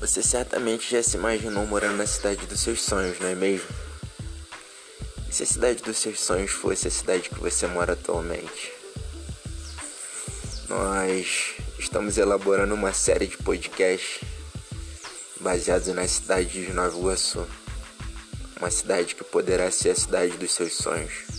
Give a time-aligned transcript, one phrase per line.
[0.00, 3.66] Você certamente já se imaginou morando na cidade dos seus sonhos, não é mesmo?
[5.28, 8.72] E se a cidade dos seus sonhos fosse a cidade que você mora atualmente?
[10.68, 14.20] Nós estamos elaborando uma série de podcasts
[15.40, 17.44] baseados na cidade de Nova Iguaçu,
[18.56, 21.37] uma cidade que poderá ser a cidade dos seus sonhos.